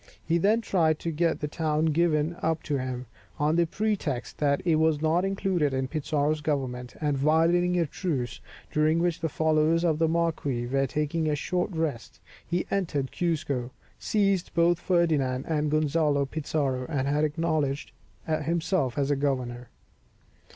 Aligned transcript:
He 0.25 0.39
then 0.39 0.61
tried 0.61 0.97
to 0.97 1.11
get 1.11 1.41
the 1.41 1.47
town 1.47 1.85
given 1.93 2.35
up 2.41 2.63
to 2.63 2.79
him, 2.79 3.05
on 3.37 3.55
the 3.55 3.67
pretext 3.67 4.39
that 4.39 4.59
it 4.65 4.77
was 4.77 4.99
not 4.99 5.23
included 5.23 5.75
in 5.75 5.87
Pizarro's 5.89 6.41
government, 6.41 6.95
and 6.99 7.15
violating 7.15 7.79
a 7.79 7.85
truce, 7.85 8.41
during 8.71 8.97
which 8.97 9.19
the 9.19 9.29
followers 9.29 9.83
of 9.85 9.99
the 9.99 10.07
marquis 10.07 10.65
were 10.65 10.87
taking 10.87 11.27
a 11.29 11.35
short 11.35 11.69
rest, 11.69 12.19
he 12.43 12.65
entered 12.71 13.11
Cuzco, 13.11 13.69
seized 13.99 14.55
both 14.55 14.79
Ferdinand 14.79 15.45
and 15.47 15.69
Gonzalo 15.69 16.25
Pizarro, 16.25 16.87
and 16.89 17.07
had 17.07 17.23
himself 17.23 17.37
acknowledged 17.37 17.91
as 18.97 19.11
governor. 19.19 19.69